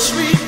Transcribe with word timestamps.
sweet. 0.00 0.39